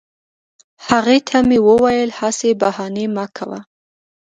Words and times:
هغې 0.87 1.17
ته 1.27 1.37
مې 1.47 1.57
وویل 1.69 2.09
هسي 2.19 2.49
بهانې 2.61 3.05
مه 3.15 3.25
کوه 3.37 3.59